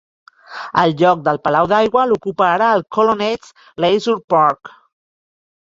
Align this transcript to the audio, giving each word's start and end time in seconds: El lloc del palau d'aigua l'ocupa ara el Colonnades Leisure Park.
El 0.83 0.93
lloc 1.01 1.19
del 1.27 1.39
palau 1.43 1.69
d'aigua 1.73 2.07
l'ocupa 2.13 2.47
ara 2.53 2.71
el 2.79 2.85
Colonnades 2.97 3.55
Leisure 3.87 4.27
Park. 4.37 4.77